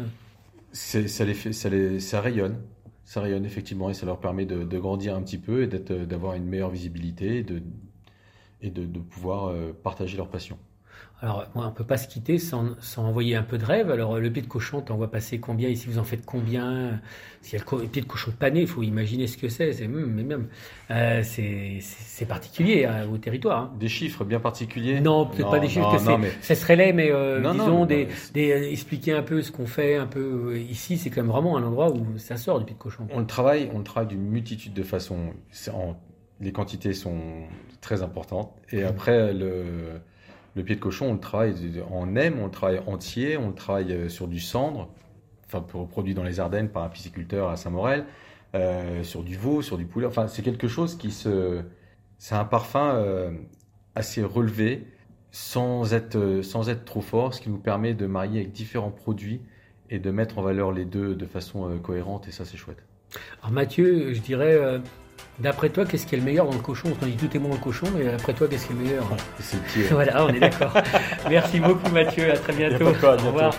ça 0.73 1.25
les 1.25 1.35
fait, 1.35 1.52
ça 1.52 1.69
les, 1.69 2.00
ça 2.00 2.21
rayonne 2.21 2.59
ça 3.04 3.20
rayonne 3.20 3.44
effectivement 3.44 3.90
et 3.90 3.94
ça 3.94 4.06
leur 4.06 4.18
permet 4.18 4.46
de, 4.46 4.78
grandir 4.78 5.14
un 5.14 5.23
petit 5.23 5.38
peu 5.38 5.62
et 5.62 5.66
d'avoir 5.66 6.34
une 6.34 6.44
meilleure 6.44 6.70
visibilité 6.70 7.38
et 7.38 7.42
de, 7.42 8.87
de, 8.87 8.99
pouvoir 8.99 9.46
euh, 9.49 9.73
partager 9.73 10.16
leur 10.16 10.28
passion. 10.28 10.58
Alors, 11.24 11.46
on 11.54 11.64
ne 11.64 11.70
peut 11.70 11.84
pas 11.84 11.96
se 11.96 12.06
quitter 12.06 12.36
sans, 12.38 12.76
envoyer 12.98 13.34
un 13.34 13.42
peu 13.42 13.56
de 13.56 13.64
rêve. 13.64 13.90
Alors, 13.90 14.18
le 14.18 14.30
pied 14.30 14.42
de 14.42 14.46
cochon, 14.46 14.82
t'en 14.82 14.96
vois 14.96 15.10
passer 15.10 15.40
combien? 15.40 15.70
Ici, 15.70 15.86
vous 15.88 15.98
en 15.98 16.04
faites 16.04 16.26
combien? 16.26 17.00
S'il 17.40 17.58
y 17.58 17.62
a 17.62 17.64
le 17.64 17.86
pied 17.86 18.02
de 18.02 18.06
cochon 18.06 18.30
pané, 18.38 18.60
il 18.60 18.66
faut 18.66 18.82
imaginer 18.82 19.26
ce 19.26 19.38
que 19.38 19.48
c'est. 19.48 19.72
C'est 19.72 19.88
mais 19.88 20.22
même, 20.22 20.48
euh, 20.90 21.22
c'est 21.22 22.26
particulier 22.28 22.84
hein, 22.84 23.08
au 23.10 23.16
territoire. 23.16 23.58
Hein. 23.58 23.72
Des 23.80 23.88
chiffres 23.88 24.22
bien 24.24 24.38
particuliers? 24.38 25.00
Non, 25.00 25.24
peut-être 25.24 25.50
pas 25.50 25.60
des 25.60 25.68
chiffres. 25.68 25.96
que 25.96 26.16
mais... 26.18 26.30
Ça 26.42 26.54
serait 26.54 26.76
laid, 26.76 26.92
mais 26.92 27.10
euh, 27.10 27.40
disons, 27.52 27.86
des, 27.86 28.06
expliquer 28.34 29.14
un 29.14 29.22
peu 29.22 29.40
ce 29.40 29.50
qu'on 29.50 29.66
fait 29.66 29.96
un 29.96 30.06
peu 30.06 30.52
euh, 30.52 30.58
ici. 30.58 30.98
C'est 30.98 31.08
quand 31.08 31.22
même 31.22 31.30
vraiment 31.30 31.56
un 31.56 31.62
endroit 31.62 31.90
où 31.90 32.18
ça 32.18 32.36
sort 32.36 32.58
du 32.58 32.66
pied 32.66 32.74
de 32.74 32.80
cochon. 32.80 33.06
On 33.10 33.20
le 33.20 33.26
travaille, 33.26 33.70
on 33.72 33.78
le 33.78 33.84
travaille 33.84 34.08
d'une 34.08 34.28
multitude 34.28 34.74
de 34.74 34.82
façons. 34.82 35.32
les 36.40 36.52
quantités 36.52 36.92
sont 36.92 37.20
très 37.80 38.02
importantes. 38.02 38.52
Et 38.72 38.82
après, 38.82 39.32
le 39.32 40.00
le 40.54 40.62
pied 40.62 40.76
de 40.76 40.80
cochon, 40.80 41.06
on 41.06 41.14
le 41.14 41.20
travaille 41.20 41.54
en 41.90 42.14
aime, 42.16 42.38
on 42.40 42.46
le 42.46 42.50
travaille 42.50 42.80
entier, 42.87 43.37
on 43.37 43.49
le 43.49 43.54
travaille 43.54 43.92
euh, 43.92 44.08
sur 44.08 44.28
du 44.28 44.40
cendre, 44.40 44.88
enfin 45.46 45.61
produit 45.61 46.14
dans 46.14 46.23
les 46.23 46.40
Ardennes 46.40 46.68
par 46.68 46.84
un 46.84 46.88
pisciculteur 46.88 47.49
à 47.49 47.56
Saint-Morel, 47.56 48.04
euh, 48.54 49.02
sur 49.02 49.23
du 49.23 49.37
veau, 49.37 49.62
sur 49.62 49.76
du 49.76 49.84
poulet. 49.84 50.06
Enfin, 50.06 50.28
c'est 50.28 50.42
quelque 50.42 50.68
chose 50.68 50.96
qui 50.96 51.11
se, 51.11 51.62
c'est 52.18 52.37
un 52.37 52.44
parfum 52.44 52.94
euh, 52.94 53.32
assez 53.94 54.23
relevé, 54.23 54.87
sans 55.32 55.92
être 55.92 56.42
sans 56.42 56.68
être 56.68 56.84
trop 56.84 57.00
fort, 57.00 57.34
ce 57.34 57.40
qui 57.40 57.50
nous 57.50 57.58
permet 57.58 57.94
de 57.94 58.06
marier 58.06 58.40
avec 58.40 58.52
différents 58.52 58.92
produits 58.92 59.40
et 59.90 59.99
de 59.99 60.11
mettre 60.12 60.38
en 60.38 60.42
valeur 60.42 60.70
les 60.70 60.84
deux 60.84 61.16
de 61.16 61.26
façon 61.26 61.78
cohérente. 61.82 62.28
Et 62.28 62.30
ça, 62.30 62.44
c'est 62.44 62.56
chouette. 62.56 62.84
Alors 63.42 63.50
Mathieu, 63.50 64.12
je 64.12 64.20
dirais 64.20 64.80
D'après 65.41 65.69
toi, 65.69 65.85
qu'est-ce 65.85 66.07
qui 66.07 66.14
est 66.14 66.19
le 66.19 66.25
meilleur 66.25 66.47
dans 66.47 66.53
le 66.53 66.59
cochon? 66.61 66.93
On 67.03 67.07
dit 67.07 67.17
tout 67.17 67.37
est 67.37 67.41
bon 67.41 67.49
dans 67.49 67.55
le 67.57 67.61
cochon, 67.61 67.87
mais 67.97 68.09
après 68.12 68.33
toi, 68.35 68.47
qu'est-ce 68.49 68.67
qui 68.67 68.73
est 68.73 68.76
le 68.76 68.83
meilleur? 68.83 69.05
C'est 69.41 69.57
le 69.81 69.88
Voilà, 69.91 70.25
on 70.25 70.29
est 70.29 70.38
d'accord. 70.38 70.73
Merci 71.29 71.59
beaucoup 71.59 71.91
Mathieu, 71.91 72.31
à 72.31 72.37
très 72.37 72.53
bientôt. 72.53 72.87
Au 72.87 73.26
revoir. 73.26 73.55